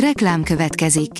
Reklám 0.00 0.42
következik. 0.42 1.10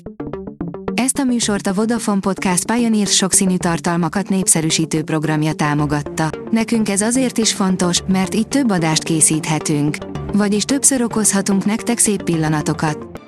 Ezt 0.93 1.17
a 1.17 1.23
műsort 1.23 1.67
a 1.67 1.73
Vodafone 1.73 2.19
Podcast 2.19 2.71
Pioneer 2.71 3.07
sokszínű 3.07 3.57
tartalmakat 3.57 4.29
népszerűsítő 4.29 5.03
programja 5.03 5.53
támogatta. 5.53 6.29
Nekünk 6.51 6.89
ez 6.89 7.01
azért 7.01 7.37
is 7.37 7.53
fontos, 7.53 8.01
mert 8.07 8.35
így 8.35 8.47
több 8.47 8.69
adást 8.69 9.03
készíthetünk. 9.03 9.97
Vagyis 10.33 10.63
többször 10.63 11.01
okozhatunk 11.01 11.65
nektek 11.65 11.97
szép 11.97 12.23
pillanatokat. 12.23 13.21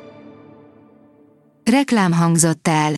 Reklám 1.72 2.12
hangzott 2.12 2.68
el. 2.68 2.94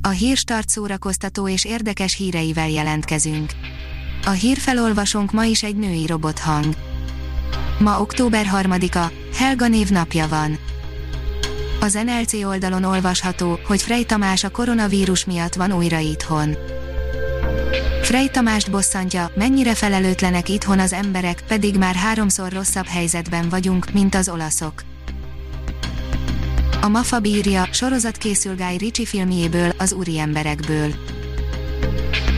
A 0.00 0.08
hírstart 0.08 0.68
szórakoztató 0.68 1.48
és 1.48 1.64
érdekes 1.64 2.16
híreivel 2.16 2.68
jelentkezünk. 2.68 3.50
A 4.24 4.30
hírfelolvasónk 4.30 5.32
ma 5.32 5.44
is 5.44 5.62
egy 5.62 5.76
női 5.76 6.06
robothang. 6.06 6.74
Ma 7.78 8.00
október 8.00 8.46
3-a, 8.54 9.12
Helga 9.34 9.68
név 9.68 9.88
napja 9.88 10.28
van. 10.28 10.58
Az 11.80 11.98
NLC 12.04 12.32
oldalon 12.32 12.84
olvasható, 12.84 13.58
hogy 13.66 13.82
Frey 13.82 14.04
Tamás 14.04 14.44
a 14.44 14.50
koronavírus 14.50 15.24
miatt 15.24 15.54
van 15.54 15.72
újra 15.72 15.98
itthon. 15.98 16.56
Frey 18.02 18.30
Tamást 18.30 18.70
bosszantja, 18.70 19.30
mennyire 19.34 19.74
felelőtlenek 19.74 20.48
itthon 20.48 20.78
az 20.78 20.92
emberek, 20.92 21.42
pedig 21.48 21.78
már 21.78 21.94
háromszor 21.94 22.52
rosszabb 22.52 22.86
helyzetben 22.86 23.48
vagyunk, 23.48 23.92
mint 23.92 24.14
az 24.14 24.28
olaszok. 24.28 24.82
A 26.80 26.88
Mafa 26.88 27.20
bírja, 27.20 27.68
sorozat 27.72 28.16
készül 28.16 28.54
Guy 28.54 28.76
Ritchie 28.76 29.06
filmjéből, 29.06 29.72
az 29.78 29.92
úri 29.92 30.18
emberekből. 30.18 30.92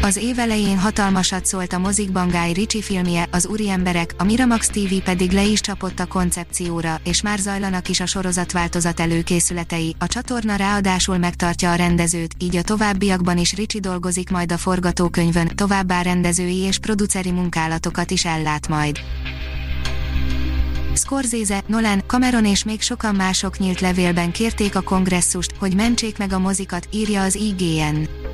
Az 0.09 0.17
év 0.17 0.39
elején 0.39 0.79
hatalmasat 0.79 1.47
szólt 1.47 1.73
a 1.73 1.79
mozikban 1.79 2.29
Guy 2.29 2.53
Ritchie 2.53 2.83
filmje, 2.83 3.27
az 3.31 3.47
úri 3.47 3.69
emberek, 3.69 4.15
a 4.19 4.25
Miramax 4.25 4.69
TV 4.69 4.95
pedig 5.05 5.31
le 5.31 5.45
is 5.45 5.61
csapott 5.61 6.01
a 6.01 6.07
koncepcióra, 6.07 7.01
és 7.05 7.23
már 7.23 7.39
zajlanak 7.39 7.89
is 7.89 8.01
a 8.01 8.07
sorozatváltozat 8.07 9.01
előkészületei, 9.01 9.97
a 9.99 10.07
csatorna 10.07 10.57
ráadásul 10.57 11.19
megtartja 11.19 11.71
a 11.71 11.75
rendezőt, 11.75 12.35
így 12.39 12.57
a 12.57 12.63
továbbiakban 12.63 13.39
is 13.39 13.55
Ritchie 13.55 13.81
dolgozik 13.81 14.31
majd 14.31 14.53
a 14.53 14.57
forgatókönyvön, 14.57 15.49
továbbá 15.55 16.03
rendezői 16.03 16.59
és 16.59 16.79
produceri 16.79 17.31
munkálatokat 17.31 18.11
is 18.11 18.25
ellát 18.25 18.69
majd. 18.69 18.99
Scorsese, 20.95 21.63
Nolan, 21.67 22.03
Cameron 22.07 22.45
és 22.45 22.65
még 22.65 22.81
sokan 22.81 23.15
mások 23.15 23.59
nyílt 23.59 23.81
levélben 23.81 24.33
kérték 24.33 24.77
a 24.77 24.81
kongresszust, 24.81 25.55
hogy 25.59 25.75
mentsék 25.75 26.19
meg 26.19 26.33
a 26.33 26.39
mozikat, 26.39 26.89
írja 26.91 27.23
az 27.23 27.35
IGN. 27.35 28.28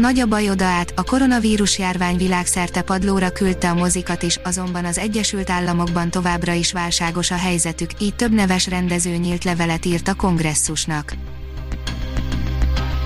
Nagy 0.00 0.18
a 0.18 0.26
baj 0.26 0.50
oda 0.50 0.78
a 0.94 1.02
koronavírus 1.02 1.78
járvány 1.78 2.16
világszerte 2.16 2.82
padlóra 2.82 3.30
küldte 3.30 3.70
a 3.70 3.74
mozikat 3.74 4.22
is, 4.22 4.36
azonban 4.36 4.84
az 4.84 4.98
Egyesült 4.98 5.50
Államokban 5.50 6.10
továbbra 6.10 6.52
is 6.52 6.72
válságos 6.72 7.30
a 7.30 7.36
helyzetük, 7.36 7.90
így 7.98 8.14
több 8.14 8.32
neves 8.32 8.66
rendező 8.66 9.16
nyílt 9.16 9.44
levelet 9.44 9.84
írt 9.84 10.08
a 10.08 10.14
kongresszusnak. 10.14 11.14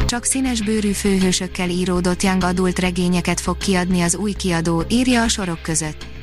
Csak 0.07 0.25
színes 0.25 0.63
bőrű 0.63 0.93
főhősökkel 0.93 1.69
íródott 1.69 2.23
Young 2.23 2.45
adult 2.45 2.79
regényeket 2.79 3.41
fog 3.41 3.57
kiadni 3.57 4.01
az 4.01 4.17
új 4.17 4.33
kiadó, 4.33 4.85
írja 4.89 5.23
a 5.23 5.29
sorok 5.29 5.63
között. 5.63 6.14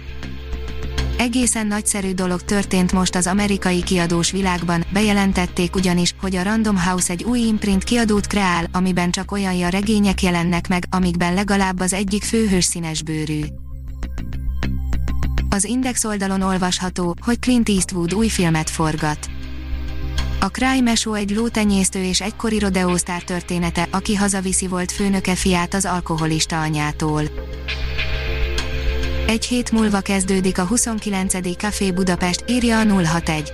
Egészen 1.22 1.68
nagyszerű 1.68 2.14
dolog 2.14 2.42
történt 2.42 2.92
most 2.92 3.16
az 3.16 3.28
amerikai 3.28 3.84
kiadós 3.84 4.32
világban, 4.32 4.84
bejelentették 4.94 5.76
ugyanis, 5.76 6.16
hogy 6.22 6.36
a 6.36 6.44
Random 6.44 6.78
House 6.78 7.14
egy 7.14 7.24
új 7.24 7.40
imprint 7.40 7.84
kiadót 7.84 8.28
kreál, 8.28 8.68
amiben 8.72 9.12
csak 9.12 9.32
olyan 9.32 9.70
regények 9.70 10.22
jelennek 10.22 10.68
meg, 10.68 10.84
amikben 10.90 11.34
legalább 11.34 11.80
az 11.80 11.94
egyik 11.94 12.24
főhős 12.24 12.66
színes 12.66 13.04
bőrű. 13.04 13.42
Az 15.50 15.64
Index 15.64 16.04
oldalon 16.04 16.42
olvasható, 16.42 17.16
hogy 17.26 17.40
Clint 17.40 17.70
Eastwood 17.70 18.14
új 18.14 18.28
filmet 18.28 18.70
forgat. 18.70 19.30
A 20.40 20.46
Crime 20.46 20.96
Show 20.96 21.14
egy 21.14 21.32
lótenyésztő 21.32 22.04
és 22.04 22.22
egykori 22.22 22.60
rodeósztár 22.60 23.22
története, 23.22 23.88
aki 23.92 24.16
hazaviszi 24.16 24.68
volt 24.68 24.92
főnöke 24.92 25.36
fiát 25.36 25.74
az 25.74 25.86
alkoholista 25.86 26.62
anyától. 26.62 27.24
Egy 29.32 29.46
hét 29.46 29.72
múlva 29.72 30.00
kezdődik 30.00 30.58
a 30.58 30.66
29. 30.66 31.56
Café 31.58 31.92
Budapest, 31.92 32.44
írja 32.48 32.80
a 32.80 33.04
061. 33.04 33.52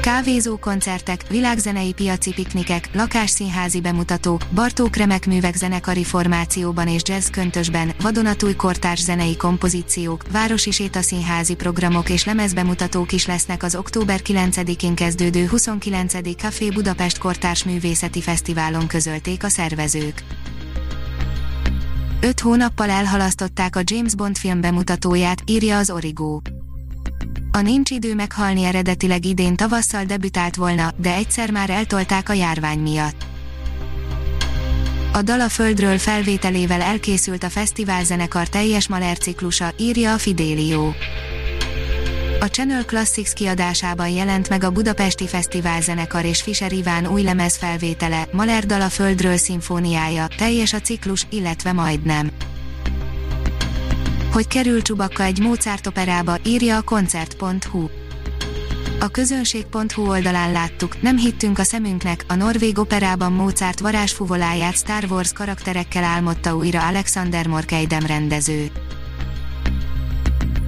Kávézó 0.00 0.56
koncertek, 0.56 1.24
világzenei 1.28 1.92
piaci 1.92 2.32
piknikek, 2.32 2.88
lakásszínházi 2.94 3.80
bemutatók, 3.80 4.42
Bartók 4.54 4.96
remek 4.96 5.26
művek 5.26 5.54
zenekari 5.54 6.04
formációban 6.04 6.88
és 6.88 7.02
jazz 7.04 7.28
köntösben, 7.30 7.92
vadonatúj 8.00 8.54
kortárs 8.54 9.02
zenei 9.02 9.36
kompozíciók, 9.36 10.24
városi 10.32 10.70
sétaszínházi 10.70 11.54
programok 11.54 12.08
és 12.08 12.24
lemezbemutatók 12.24 13.12
is 13.12 13.26
lesznek 13.26 13.62
az 13.62 13.74
október 13.74 14.20
9-én 14.24 14.94
kezdődő 14.94 15.46
29. 15.46 16.36
Café 16.36 16.68
Budapest 16.68 17.18
Kortárs 17.18 17.64
Művészeti 17.64 18.20
Fesztiválon 18.20 18.86
közölték 18.86 19.44
a 19.44 19.48
szervezők. 19.48 20.24
Öt 22.24 22.40
hónappal 22.40 22.90
elhalasztották 22.90 23.76
a 23.76 23.80
James 23.84 24.14
Bond 24.14 24.36
film 24.36 24.60
bemutatóját, 24.60 25.42
írja 25.46 25.78
az 25.78 25.90
Origo. 25.90 26.40
A 27.52 27.60
Nincs 27.60 27.90
idő 27.90 28.14
meghalni 28.14 28.64
eredetileg 28.64 29.24
idén 29.24 29.56
tavasszal 29.56 30.04
debütált 30.04 30.56
volna, 30.56 30.92
de 30.96 31.14
egyszer 31.14 31.50
már 31.50 31.70
eltolták 31.70 32.28
a 32.28 32.32
járvány 32.32 32.78
miatt. 32.78 33.26
A 35.12 35.22
Dala 35.22 35.48
Földről 35.48 35.98
felvételével 35.98 36.80
elkészült 36.80 37.42
a 37.42 37.50
fesztiválzenekar 37.50 38.48
teljes 38.48 38.88
Maler 38.88 39.18
ciklusa, 39.18 39.72
írja 39.78 40.12
a 40.12 40.18
Fidelio. 40.18 40.92
A 42.44 42.50
Channel 42.50 42.84
Classics 42.84 43.32
kiadásában 43.32 44.08
jelent 44.08 44.48
meg 44.48 44.64
a 44.64 44.70
Budapesti 44.70 45.26
Fesztivál 45.26 45.80
zenekar 45.80 46.24
és 46.24 46.42
Fischer 46.42 46.72
Iván 46.72 47.06
új 47.06 47.22
lemez 47.22 47.56
felvétele, 47.56 48.28
Mahler 48.32 48.66
dal 48.66 48.80
a 48.80 48.88
Földről 48.88 49.36
szimfóniája, 49.36 50.26
teljes 50.36 50.72
a 50.72 50.80
ciklus, 50.80 51.26
illetve 51.30 51.72
majdnem. 51.72 52.30
Hogy 54.32 54.46
kerül 54.46 54.82
Csubakka 54.82 55.22
egy 55.22 55.40
Mozart 55.40 55.86
operába, 55.86 56.36
írja 56.44 56.76
a 56.76 56.82
koncert.hu. 56.82 57.86
A 59.00 59.08
közönség.hu 59.08 60.08
oldalán 60.08 60.52
láttuk, 60.52 61.02
nem 61.02 61.16
hittünk 61.16 61.58
a 61.58 61.64
szemünknek, 61.64 62.24
a 62.28 62.34
norvég 62.34 62.78
operában 62.78 63.32
Mozart 63.32 63.80
varázsfuvoláját 63.80 64.76
Star 64.76 65.04
Wars 65.10 65.32
karakterekkel 65.32 66.04
álmodta 66.04 66.56
újra 66.56 66.86
Alexander 66.86 67.46
Morkeidem 67.46 68.06
rendező. 68.06 68.70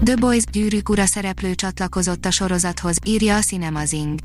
The 0.05 0.17
Boys 0.17 0.45
gyűrűk 0.53 0.89
ura 0.89 1.07
szereplő 1.07 1.55
csatlakozott 1.55 2.27
a 2.27 2.31
sorozathoz, 2.31 2.97
írja 3.05 3.37
a 3.37 3.41
Cinemazing. 3.41 4.19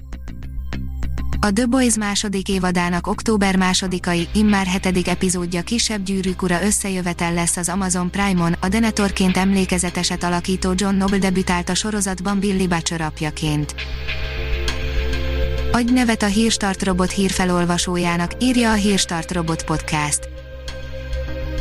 A 1.40 1.52
The 1.54 1.66
Boys 1.66 1.98
második 1.98 2.50
évadának 2.50 3.08
október 3.08 3.56
másodikai, 3.56 4.28
immár 4.34 4.66
hetedik 4.66 5.08
epizódja 5.08 5.62
kisebb 5.62 6.04
gyűrűk 6.04 6.42
ura 6.42 6.64
összejövetel 6.64 7.34
lesz 7.34 7.58
az 7.58 7.70
Amazon 7.70 8.12
Prime-on, 8.12 8.56
a 8.60 8.68
Denetorként 8.68 9.38
emlékezeteset 9.38 10.24
alakító 10.24 10.74
John 10.76 10.96
Noble 10.96 11.18
debütált 11.18 11.70
a 11.70 11.76
sorozatban 11.76 12.40
Billy 12.40 12.68
Butcher 12.68 13.02
apjaként. 13.02 13.76
Adj 15.72 15.94
nevet 15.94 16.24
a 16.24 16.28
Hírstart 16.28 16.84
robot 16.84 17.12
hírfelolvasójának, 17.12 18.32
írja 18.40 18.72
a 18.72 18.76
Hírstart 18.76 19.32
robot 19.32 19.64
podcast. 19.64 20.41